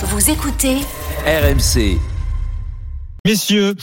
[0.00, 0.76] Vous écoutez
[1.26, 1.98] RMC.
[3.26, 3.74] Messieurs,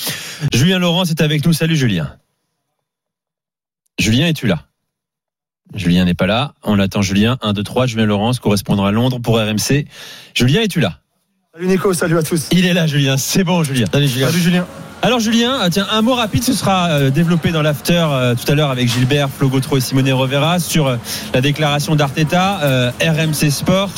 [0.53, 1.51] Julien Laurence est avec nous.
[1.51, 2.15] Salut Julien.
[3.99, 4.63] Julien, es-tu là?
[5.73, 6.53] Julien n'est pas là.
[6.63, 7.37] On attend Julien.
[7.41, 7.87] 1, 2, 3.
[7.87, 9.87] Julien Laurence, correspondant à Londres pour RMC.
[10.33, 10.99] Julien, es-tu là?
[11.53, 12.47] Salut Nico, salut à tous.
[12.53, 13.17] Il est là, Julien.
[13.17, 13.85] C'est bon, Julien.
[13.91, 14.65] Salut Julien.
[15.01, 18.49] Alors Julien, euh, tiens, un mot rapide, ce sera euh, développé dans l'after euh, tout
[18.51, 20.97] à l'heure avec Gilbert, Flo Gautreau et Simone Rovera sur euh,
[21.33, 23.91] la déclaration d'Arteta, euh, RMC Sport,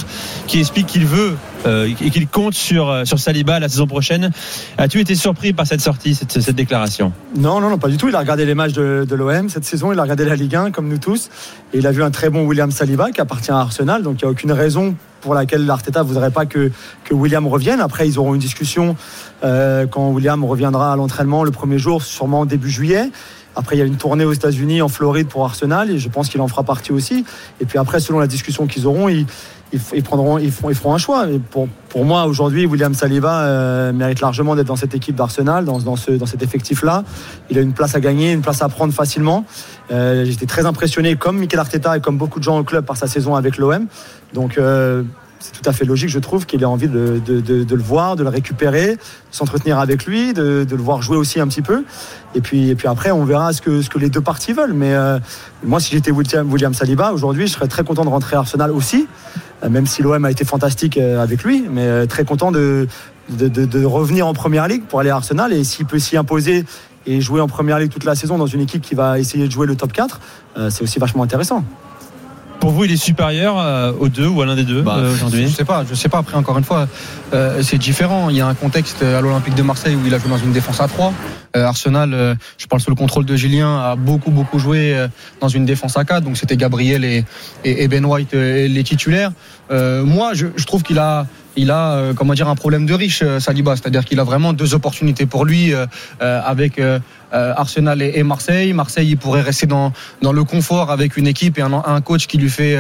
[0.47, 1.37] qui explique qu'il veut
[1.67, 4.31] euh, et qu'il compte sur, euh, sur Saliba la saison prochaine.
[4.77, 7.11] As-tu été surpris par cette sortie, cette, déclaration?
[7.35, 8.07] Non, non, non, pas du tout.
[8.07, 10.71] Il a regardé les matchs de, l'OM cette saison, il a regardé la Ligue 1
[10.71, 11.29] comme nous tous.
[11.73, 14.01] Et il a vu un très bon William Saliba qui appartient à Arsenal.
[14.01, 16.71] Donc il n'y a aucune raison pour laquelle l'Arteta voudrait pas que,
[17.03, 17.81] que William revienne.
[17.81, 18.95] Après, ils auront une discussion
[19.43, 23.09] euh, quand William reviendra à l'entraînement le premier jour, sûrement début juillet.
[23.57, 26.29] Après, il y a une tournée aux États-Unis, en Floride pour Arsenal, et je pense
[26.29, 27.25] qu'il en fera partie aussi.
[27.59, 29.25] Et puis après, selon la discussion qu'ils auront, ils,
[29.73, 31.25] ils, prendront, ils, feront, feront un choix.
[31.51, 35.79] Pour, pour moi, aujourd'hui, William Saliba euh, mérite largement d'être dans cette équipe d'Arsenal, dans,
[35.79, 37.03] dans, ce, dans cet effectif-là.
[37.49, 39.45] Il a une place à gagner, une place à prendre facilement.
[39.91, 42.97] Euh, J'étais très impressionné, comme Mikel Arteta et comme beaucoup de gens au club, par
[42.97, 43.87] sa saison avec l'OM.
[44.33, 45.03] Donc, euh,
[45.39, 47.81] c'est tout à fait logique, je trouve, qu'il ait envie de, de, de, de, le
[47.81, 48.97] voir, de le récupérer,
[49.31, 51.83] s'entretenir avec lui, de, le voir jouer aussi un petit peu.
[52.35, 54.73] Et puis, et puis après, on verra ce que, ce que les deux parties veulent.
[54.73, 55.19] Mais euh,
[55.63, 59.07] moi, si j'étais William, Saliba, aujourd'hui, je serais très content de rentrer à Arsenal aussi,
[59.67, 62.87] même si l'OM a été fantastique euh, avec lui, mais très content de,
[63.29, 65.53] de, de, revenir en Première Ligue pour aller à Arsenal.
[65.53, 66.65] Et s'il peut s'y imposer
[67.05, 69.51] et jouer en Première Ligue toute la saison dans une équipe qui va essayer de
[69.51, 70.19] jouer le top 4,
[70.69, 71.63] c'est aussi vachement intéressant.
[72.59, 75.13] Pour vous, il est supérieur euh, aux deux ou à l'un des deux bah, euh,
[75.13, 75.47] aujourd'hui?
[75.47, 76.19] Je sais pas, je sais pas.
[76.19, 76.87] Après, encore une fois,
[77.33, 78.29] euh, c'est différent.
[78.29, 80.53] Il y a un contexte à l'Olympique de Marseille où il a joué dans une
[80.53, 81.13] défense à 3.
[81.53, 85.07] Arsenal, je parle sous le contrôle de Julien, a beaucoup beaucoup joué
[85.41, 86.23] dans une défense à 4.
[86.23, 87.25] Donc c'était Gabriel et,
[87.63, 89.31] et, et, Ben White les titulaires.
[89.71, 91.25] moi, je, je trouve qu'il a
[91.57, 94.73] il a euh, comment dire un problème de riche Saliba, c'est-à-dire qu'il a vraiment deux
[94.75, 95.85] opportunités pour lui euh,
[96.21, 96.99] avec euh,
[97.31, 98.73] Arsenal et, et, Marseille.
[98.73, 99.91] Marseille, il pourrait rester dans
[100.21, 102.77] dans le confort avec une équipe et un, un coach qui lui fait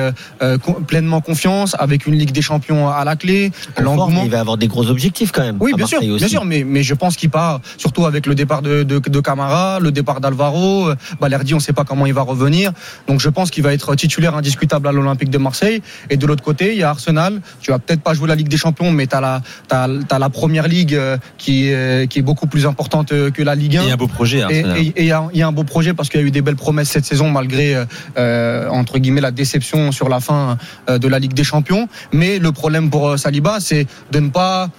[0.87, 3.51] pleinement confiance, avec une Ligue des Champions à la clé.
[3.77, 4.23] L'engouement.
[4.23, 5.57] Il va avoir des gros objectifs quand même.
[5.59, 6.17] Oui, bien sûr, aussi.
[6.17, 9.19] bien sûr, mais mais je pense qu'il part surtout avec le départ de de, de
[9.19, 12.71] Camara, le départ d'Alvaro, Balerdi, on ne sait pas comment il va revenir.
[13.07, 15.81] Donc je pense qu'il va être titulaire indiscutable à l'Olympique de Marseille.
[16.09, 17.41] Et de l'autre côté, il y a Arsenal.
[17.61, 20.19] Tu vas peut-être pas jouer la Ligue des Champions, mais tu as la, as, as
[20.19, 20.99] la première ligue
[21.37, 23.87] qui est, qui est beaucoup plus importante que la Ligue 1.
[23.87, 24.36] Et un beau projet.
[24.49, 25.11] Et il y, y,
[25.41, 27.85] a un beau projet parce qu'il y a eu des belles promesses cette saison malgré
[28.17, 31.87] euh, entre guillemets la déception sur la fin de la Ligue des Champions.
[32.11, 34.69] Mais le problème pour Saliba, c'est de ne pas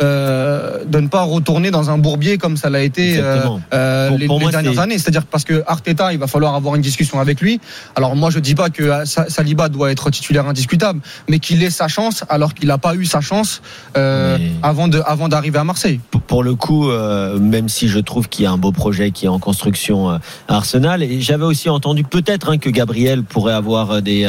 [0.00, 3.40] euh, de ne pas retourner dans un bourbier comme ça l'a été euh,
[3.72, 4.98] euh, pour, les, pour les dernières années.
[4.98, 7.60] C'est-à-dire parce que Arteta, il va falloir avoir une discussion avec lui.
[7.96, 11.88] Alors moi, je dis pas que Saliba doit être titulaire indiscutable, mais qu'il ait sa
[11.88, 13.60] chance alors qu'il n'a pas eu sa chance
[13.96, 14.52] euh, mais...
[14.62, 16.00] avant de avant d'arriver à Marseille.
[16.10, 16.90] Pour, pour le coup,
[17.40, 20.20] même si je trouve qu'il y a un beau projet qui est en construction à
[20.48, 24.28] Arsenal, et j'avais aussi entendu peut-être hein, que Gabriel pourrait avoir des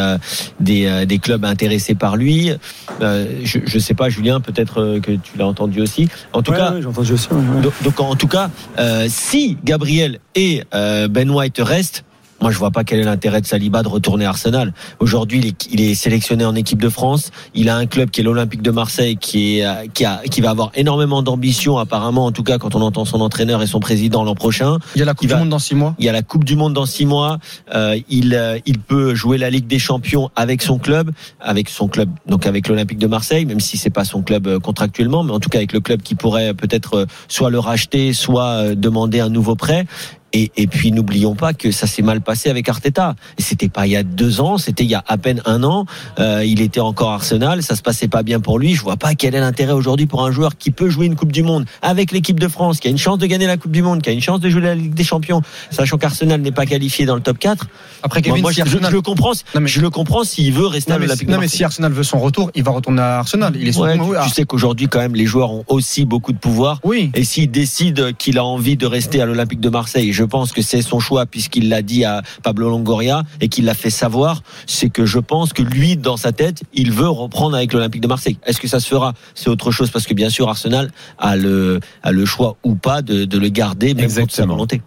[0.60, 2.52] des, des clubs intéressés par lui.
[3.00, 6.10] je je sais pas, Julien, peut-être que tu l'as entendu aussi.
[6.34, 7.62] En tout ouais, cas, ouais, entendu aussi, ouais.
[7.62, 12.04] donc, donc, en tout cas, euh, si Gabriel et euh, Ben White restent,
[12.42, 14.74] moi, je vois pas quel est l'intérêt de Saliba de retourner à Arsenal.
[15.00, 17.32] Aujourd'hui, il est, il est, sélectionné en équipe de France.
[17.54, 20.52] Il a un club qui est l'Olympique de Marseille, qui est, qui a, qui va
[20.52, 24.24] avoir énormément d'ambition, apparemment, en tout cas, quand on entend son entraîneur et son président
[24.24, 24.78] l'an prochain.
[24.96, 25.96] Il y a la Coupe du Monde dans six mois.
[26.00, 27.40] Il y a la Coupe du Monde dans six mois.
[27.76, 32.10] Euh, il, il peut jouer la Ligue des Champions avec son club, avec son club,
[32.28, 35.50] donc avec l'Olympique de Marseille, même si c'est pas son club contractuellement, mais en tout
[35.50, 39.86] cas avec le club qui pourrait peut-être soit le racheter, soit demander un nouveau prêt.
[40.34, 43.16] Et, et, puis n'oublions pas que ça s'est mal passé avec Arteta.
[43.38, 45.64] Et c'était pas il y a deux ans, c'était il y a à peine un
[45.64, 45.86] an.
[46.20, 48.76] Euh, il était encore Arsenal, ça se passait pas bien pour lui.
[48.76, 51.32] Je vois pas quel est l'intérêt aujourd'hui pour un joueur qui peut jouer une Coupe
[51.32, 53.82] du Monde avec l'équipe de France, qui a une chance de gagner la Coupe du
[53.82, 55.42] Monde, qui a une chance de jouer la Ligue des Champions,
[55.72, 57.68] sachant qu'Arsenal n'est pas qualifié dans le top 4.
[58.04, 58.92] Après Kevin, moi, si je, Arsenal...
[58.92, 59.34] je, le comprends.
[59.56, 59.68] Non, mais...
[59.68, 61.28] Je le comprends s'il veut rester non, à l'Olympique.
[61.28, 63.54] Non mais si Arsenal veut son retour, il va retourner à Arsenal.
[63.56, 66.38] Il est ouais, tu, tu, sais qu'aujourd'hui quand même les joueurs ont aussi beaucoup de
[66.38, 66.80] pouvoir.
[66.84, 67.12] Oui.
[67.14, 70.62] Et s'il décide qu'il a envie de rester à l'Olympique de Marseille, je pense que
[70.62, 74.90] c'est son choix puisqu'il l'a dit à Pablo Longoria et qu'il l'a fait savoir, c'est
[74.90, 78.38] que je pense que lui, dans sa tête, il veut reprendre avec l'Olympique de Marseille.
[78.46, 79.14] Est-ce que ça se fera?
[79.34, 83.02] C'est autre chose parce que bien sûr Arsenal a le, a le choix ou pas
[83.02, 84.26] de, de le garder même Exactement.
[84.26, 84.82] contre sa volonté.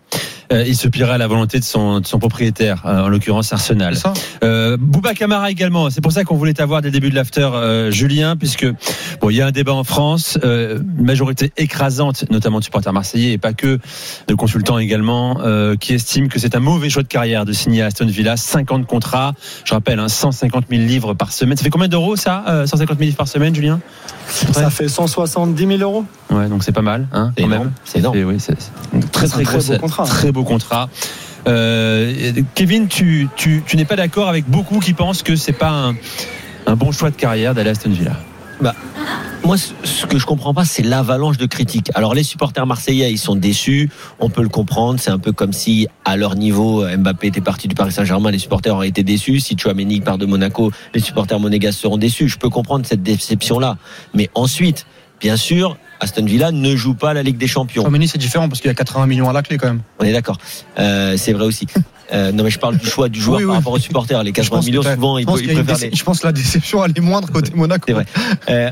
[0.52, 3.52] Euh, il se plierait à la volonté de son, de son propriétaire, euh, en l'occurrence
[3.52, 3.96] Arsenal.
[4.44, 5.90] Euh, Bouba Camara également.
[5.90, 8.66] C'est pour ça qu'on voulait t'avoir dès le début de l'after, euh, Julien, puisque
[9.20, 12.92] bon, il y a un débat en France, euh, une majorité écrasante, notamment de supporters
[12.92, 13.78] marseillais et pas que,
[14.28, 17.82] de consultants également, euh, qui estiment que c'est un mauvais choix de carrière de signer
[17.82, 19.32] à Aston Villa 50 contrats.
[19.64, 21.56] Je rappelle, hein, 150 000 livres par semaine.
[21.56, 23.80] Ça fait combien d'euros ça euh, 150 000 livres par semaine, Julien?
[24.28, 26.04] Ça fait 170 000 euros.
[26.30, 27.64] Ouais, donc c'est pas mal, hein, C'est quand énorme.
[27.64, 27.72] même.
[27.84, 28.16] C'est énorme.
[28.16, 28.36] Et oui,
[29.12, 30.04] très très, très gros, beau contrat.
[30.04, 30.88] très beau contrat.
[31.48, 33.28] Euh, Kevin, tu,
[33.74, 35.92] n'es pas d'accord avec beaucoup qui pensent que c'est pas
[36.66, 38.16] un, bon choix de carrière d'aller à Villa.
[39.44, 41.90] Moi, ce- que je comprends pas, c'est l'avalanche de critiques.
[41.94, 43.90] Alors, les supporters marseillais, ils sont déçus.
[44.20, 45.00] On peut le comprendre.
[45.00, 48.38] C'est un peu comme si, à leur niveau, Mbappé était parti du Paris Saint-Germain, les
[48.38, 49.40] supporters auraient été déçus.
[49.40, 52.28] Si Chouameni part de Monaco, les supporters monégasques seront déçus.
[52.28, 53.78] Je peux comprendre cette déception-là.
[54.14, 54.86] Mais ensuite,
[55.20, 57.82] bien sûr, Aston Villa ne joue pas la Ligue des Champions.
[57.82, 59.82] Chouameni, c'est différent parce qu'il y a 80 millions à la clé quand même.
[60.00, 60.36] On est d'accord.
[60.78, 61.66] Euh, c'est vrai aussi.
[62.12, 64.22] Euh, non, mais je parle du choix du joueur Oui, par rapport aux supporters.
[64.24, 65.96] Les Je 80 pense millions, souvent, ils faire déce- des...
[65.96, 67.84] Je pense que la déception elle est moindre côté Monaco.
[67.86, 68.06] C'est vrai.
[68.50, 68.70] Euh,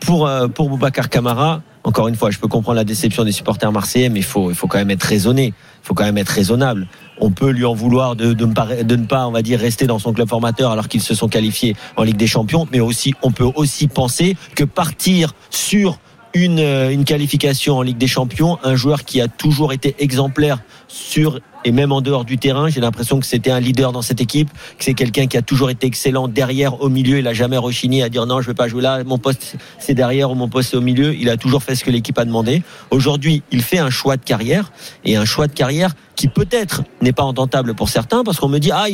[0.00, 3.70] pour euh, pour Boubacar Camara, encore une fois, je peux comprendre la déception des supporters
[3.72, 6.28] marseillais, mais il faut il faut quand même être raisonné, il faut quand même être
[6.30, 6.86] raisonnable.
[7.18, 9.58] On peut lui en vouloir de, de, ne pas, de ne pas, on va dire,
[9.58, 12.80] rester dans son club formateur alors qu'ils se sont qualifiés en Ligue des Champions, mais
[12.80, 15.98] aussi on peut aussi penser que partir sur
[16.44, 20.58] une, euh, une qualification en Ligue des Champions, un joueur qui a toujours été exemplaire
[20.88, 24.20] sur et même en dehors du terrain, j'ai l'impression que c'était un leader dans cette
[24.20, 24.48] équipe,
[24.78, 27.18] que c'est quelqu'un qui a toujours été excellent derrière, au milieu.
[27.18, 29.94] Il a jamais rechigné à dire non, je vais pas jouer là, mon poste c'est
[29.94, 31.12] derrière ou mon poste c'est au milieu.
[31.16, 32.62] Il a toujours fait ce que l'équipe a demandé.
[32.92, 34.70] Aujourd'hui, il fait un choix de carrière
[35.04, 38.60] et un choix de carrière qui peut-être n'est pas ententable pour certains parce qu'on me
[38.60, 38.86] dit ah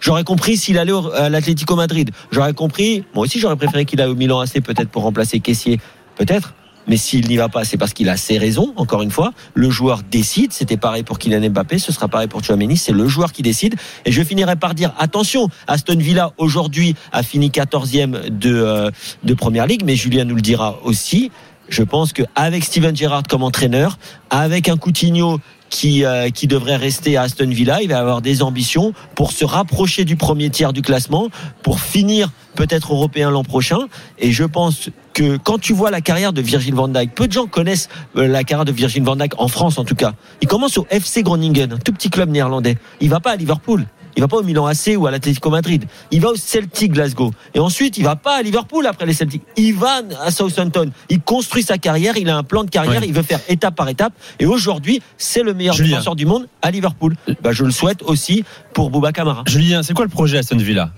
[0.00, 2.10] j'aurais compris s'il allait à l'Atlético Madrid.
[2.30, 5.80] J'aurais compris, moi aussi j'aurais préféré qu'il aille au Milan AC peut-être pour remplacer Caissier,
[6.16, 6.52] peut-être.
[6.86, 8.72] Mais s'il n'y va pas, c'est parce qu'il a ses raisons.
[8.76, 10.52] Encore une fois, le joueur décide.
[10.52, 12.76] C'était pareil pour Kylian Mbappé, ce sera pareil pour Chouameni.
[12.76, 13.76] C'est le joueur qui décide.
[14.04, 18.90] Et je finirai par dire attention, Aston Villa aujourd'hui a fini 14e de euh,
[19.22, 21.30] de Première Ligue, mais Julien nous le dira aussi.
[21.68, 23.98] Je pense que avec Steven Gerrard comme entraîneur,
[24.30, 25.40] avec un Coutinho
[25.72, 29.44] qui euh, qui devrait rester à Aston Villa, il va avoir des ambitions pour se
[29.44, 31.28] rapprocher du premier tiers du classement,
[31.62, 33.78] pour finir peut-être européen l'an prochain.
[34.18, 37.32] Et je pense que quand tu vois la carrière de Virgil van Dijk, peu de
[37.32, 40.12] gens connaissent euh, la carrière de Virgil van Dijk en France en tout cas.
[40.42, 42.76] Il commence au FC Groningen, un tout petit club néerlandais.
[43.00, 43.86] Il va pas à Liverpool.
[44.16, 45.84] Il va pas au Milan AC ou à l'Atlético Madrid.
[46.10, 47.32] Il va au Celtic Glasgow.
[47.54, 49.42] Et ensuite, il va pas à Liverpool après les Celtics.
[49.56, 50.90] Il va à Southampton.
[51.08, 52.16] Il construit sa carrière.
[52.16, 53.00] Il a un plan de carrière.
[53.00, 53.08] Oui.
[53.08, 54.12] Il veut faire étape par étape.
[54.38, 55.90] Et aujourd'hui, c'est le meilleur Julien.
[55.90, 57.16] défenseur du monde à Liverpool.
[57.42, 58.44] Bah, je le souhaite aussi
[58.74, 59.44] pour Bouba Kamara.
[59.46, 60.90] Julien, c'est quoi le projet Aston Villa?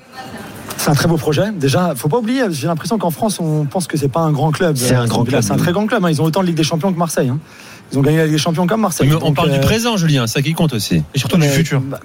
[0.76, 1.52] C'est un très beau projet.
[1.52, 4.50] Déjà, faut pas oublier, j'ai l'impression qu'en France, on pense que c'est pas un grand
[4.50, 4.76] club.
[4.76, 6.04] C'est un grand club, C'est un très grand club.
[6.04, 6.10] hein.
[6.10, 7.28] Ils ont autant de Ligue des Champions que Marseille.
[7.28, 7.38] hein.
[7.92, 9.06] Ils ont gagné la Ligue des Champions comme Marseille.
[9.08, 11.02] Mais On Donc, parle du euh, présent, Julien, ça qui compte aussi.
[11.14, 11.80] Et surtout du futur.
[11.80, 12.00] bah,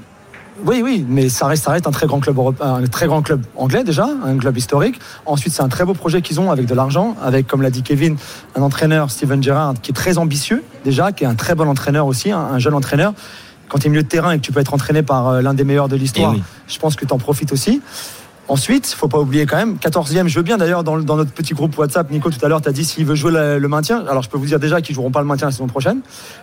[0.66, 3.22] oui, oui, mais ça reste, ça reste un très grand club européen, un très grand
[3.22, 5.00] club anglais déjà, un club historique.
[5.26, 7.84] Ensuite, c'est un très beau projet qu'ils ont avec de l'argent, avec, comme l'a dit
[7.84, 8.18] Kevin,
[8.56, 12.06] un entraîneur, Steven Gerrard, qui est très ambitieux déjà, qui est un très bon entraîneur
[12.08, 13.14] aussi, un, un jeune entraîneur.
[13.68, 15.54] Quand tu es milieu de terrain et que tu peux être entraîné par euh, l'un
[15.54, 16.44] des meilleurs de l'histoire, Eh oui.
[16.68, 17.82] je pense que tu en profites aussi.
[18.50, 21.78] Ensuite, faut pas oublier quand même, 14e, je veux bien d'ailleurs dans, notre petit groupe
[21.78, 24.04] WhatsApp, Nico tout à l'heure, tu as dit s'il veut jouer le, maintien.
[24.08, 26.02] Alors je peux vous dire déjà qu'ils joueront pas le maintien la saison prochaine.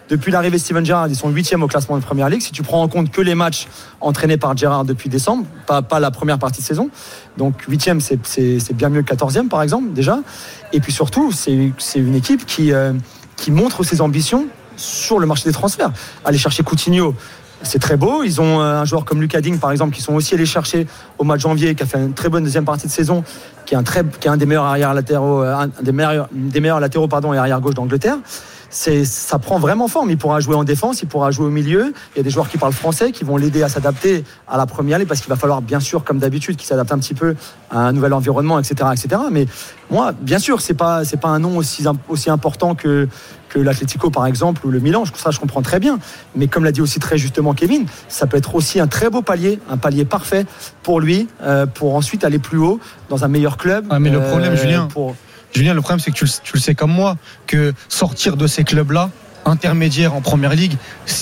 [0.08, 2.42] Depuis l'arrivée de Steven Gerrard, ils sont 8e au classement de Première Ligue.
[2.42, 3.66] Si tu prends en compte que les matchs
[4.00, 6.90] entraînés par Gerrard depuis décembre, pas, pas la première partie de saison.
[7.38, 10.20] Donc 8e, c'est- bien mieux que 14e par exemple déjà.
[10.72, 12.92] Et puis surtout, c'est c'est une équipe qui, euh,
[13.36, 15.90] qui montre ses ambitions sur le marché des transferts.
[16.24, 17.16] Aller chercher Coutinho,
[17.62, 18.22] c'est très beau.
[18.22, 20.86] Ils ont euh, un joueur comme Lucas Digne, par exemple, qui sont aussi allés chercher
[21.18, 23.24] au mois de janvier, qui a fait une très bonne deuxième partie de saison,
[23.64, 26.60] qui est un, très, qui est un des meilleurs arrière latéraux, euh, des meilleurs, des
[26.60, 28.18] meilleurs latéraux pardon, et arrière gauche d'Angleterre.
[28.70, 30.10] C'est, ça prend vraiment forme.
[30.10, 31.92] Il pourra jouer en défense, il pourra jouer au milieu.
[32.14, 34.66] Il y a des joueurs qui parlent français, qui vont l'aider à s'adapter à la
[34.66, 37.34] première ligue, parce qu'il va falloir, bien sûr, comme d'habitude, qu'il s'adapte un petit peu
[37.70, 39.22] à un nouvel environnement, etc., etc.
[39.30, 39.46] Mais
[39.90, 43.08] moi, bien sûr, c'est pas, c'est pas un nom aussi, aussi important que,
[43.48, 45.04] que l'Atlético, par exemple, ou le Milan.
[45.14, 45.98] Ça, je comprends très bien.
[46.34, 49.22] Mais comme l'a dit aussi très justement Kevin, ça peut être aussi un très beau
[49.22, 50.46] palier, un palier parfait
[50.82, 53.86] pour lui, euh, pour ensuite aller plus haut dans un meilleur club.
[53.90, 55.14] Ah, mais le euh, problème, Julien, pour...
[55.56, 59.10] Julien, le problème, c'est que tu le, sais comme moi, que sortir de ces clubs-là,
[59.46, 60.76] intermédiaires en première ligue,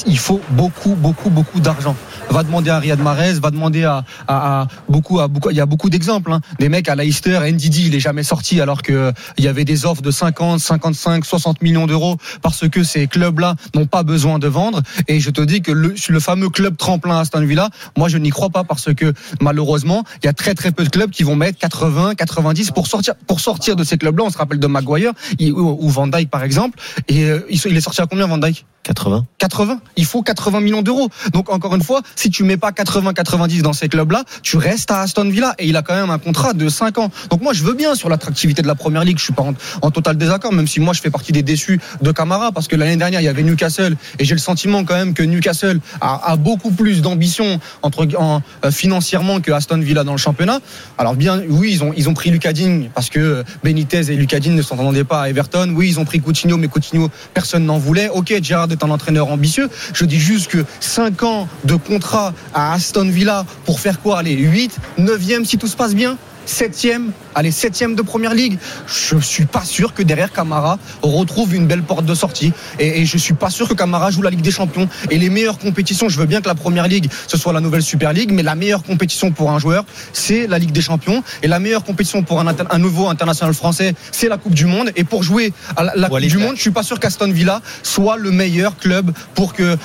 [0.07, 1.97] il faut beaucoup, beaucoup, beaucoup d'argent.
[2.31, 5.61] Va demander à Riyad Mahrez, va demander à, à, à beaucoup, à beaucoup, il y
[5.61, 6.41] a beaucoup d'exemples, hein.
[6.59, 9.87] Des mecs à Leicester, Ndidi, il est jamais sorti alors que il y avait des
[9.87, 14.49] offres de 50, 55, 60 millions d'euros parce que ces clubs-là n'ont pas besoin de
[14.49, 14.83] vendre.
[15.09, 18.31] Et je te dis que le, le fameux club tremplin Aston Villa, moi, je n'y
[18.31, 21.37] crois pas parce que malheureusement, il y a très, très peu de clubs qui vont
[21.37, 24.25] mettre 80, 90 pour sortir, pour sortir de ces clubs-là.
[24.25, 26.79] On se rappelle de Maguire ou Van Dijk, par exemple.
[27.09, 28.65] Et euh, il est sorti à combien Van Dyke?
[28.85, 29.27] 80.
[29.39, 29.81] 80.
[29.97, 31.09] Il faut 80 millions d'euros.
[31.33, 35.01] Donc encore une fois, si tu mets pas 80-90 dans ces clubs-là, tu restes à
[35.01, 37.11] Aston Villa et il a quand même un contrat de 5 ans.
[37.31, 39.19] Donc moi je veux bien sur l'attractivité de la première ligue.
[39.19, 39.45] Je suis pas
[39.83, 42.77] en, total désaccord, même si moi je fais partie des déçus de Camara parce que
[42.77, 46.37] l'année dernière il y avait Newcastle et j'ai le sentiment quand même que Newcastle a,
[46.37, 50.61] beaucoup plus d'ambition entre en, euh, financièrement que Aston Villa dans le championnat.
[50.99, 54.63] Alors bien, oui ils ont ils ont pris Lucadine parce que Benitez et Lucadine ne
[54.63, 55.73] s'entendaient pas à Everton.
[55.75, 58.09] Oui ils ont pris Coutinho, mais Coutinho personne n'en voulait.
[58.09, 59.69] Ok Gerrard est un entraîneur ambitieux.
[59.93, 64.19] Je dis juste que 5 ans de contrat à Aston Villa pour faire quoi?
[64.19, 66.19] Allez, 8, 9e si tout se passe bien?
[66.47, 68.59] Septième, allez septième de première ligue.
[68.87, 72.53] Je suis pas sûr que derrière Camara retrouve une belle porte de sortie.
[72.79, 74.89] Et, et je suis pas sûr que Camara joue la Ligue des Champions.
[75.11, 77.83] Et les meilleures compétitions, je veux bien que la première ligue ce soit la nouvelle
[77.83, 81.23] Super League, mais la meilleure compétition pour un joueur, c'est la Ligue des Champions.
[81.43, 84.91] Et la meilleure compétition pour un, un nouveau international français, c'est la Coupe du Monde.
[84.97, 87.61] Et pour jouer à la, la Coupe du Monde, je suis pas sûr qu'Aston Villa
[87.83, 89.77] soit le meilleur club pour que euh.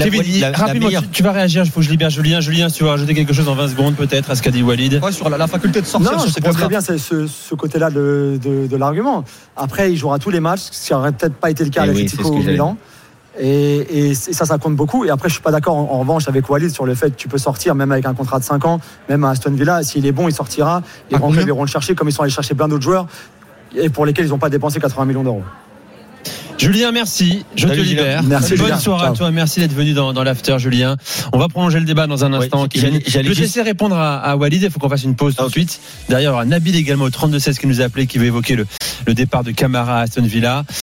[0.00, 1.64] Kevin, rapidement, tu, tu, vas réagir.
[1.64, 2.40] Il faut que je libère Julien.
[2.40, 4.62] Julien, si tu veux rajouter quelque chose en 20 secondes peut-être à ce qu'a dit
[4.62, 5.00] Walid.
[5.02, 7.90] Ouais, sur la, la, faculté de sortir non, je comprends très bien ce, ce côté-là
[7.90, 9.24] de, de, de l'argument.
[9.56, 11.86] Après, il jouera tous les matchs, ce qui n'aurait peut-être pas été le cas à
[11.86, 12.76] Et oui, l'Atletico que j'allais Milan.
[13.38, 15.04] Et, et, et ça, ça compte beaucoup.
[15.04, 17.16] Et après, je suis pas d'accord en, en revanche avec Walid sur le fait que
[17.16, 19.82] tu peux sortir, même avec un contrat de 5 ans, même à Aston Villa.
[19.82, 20.82] S'il est bon, il sortira.
[21.10, 23.06] Les grands clubs iront le chercher, comme ils sont allés chercher plein d'autres joueurs
[23.76, 25.42] et pour lesquels ils n'ont pas dépensé 80 millions d'euros.
[26.62, 27.44] Julien, merci.
[27.56, 28.22] Je Salut, te libère.
[28.22, 28.78] Merci, Bonne Julien.
[28.78, 29.30] soirée à toi.
[29.32, 30.96] Merci d'être venu dans, dans l'after, Julien.
[31.32, 32.66] On va prolonger le débat dans un instant.
[32.72, 33.00] j'allais- Kevin.
[33.06, 34.62] j'allais je juste- laisser répondre à, à Walid.
[34.62, 35.80] Il faut qu'on fasse une pause tout de suite.
[36.08, 38.54] Derrière, il y aura Nabil également au 32-16 qui nous a appelé, qui veut évoquer
[38.54, 38.66] le,
[39.06, 40.64] le départ de Camara à Aston Villa.